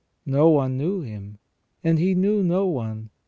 No 0.25 0.49
one 0.49 0.79
knew 0.79 1.01
him, 1.01 1.37
and 1.83 1.99
he 1.99 2.15
knew 2.15 2.41
no 2.41 2.65
one. 2.65 3.11